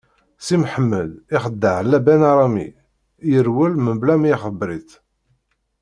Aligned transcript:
Si 0.45 0.55
Mḥemmed 0.61 1.09
ixdeɛ 1.37 1.77
Laban 1.91 2.21
Arami, 2.31 2.67
irwel 3.35 3.73
mebla 3.85 4.15
ma 4.17 4.27
ixebbeṛ-it. 4.35 4.89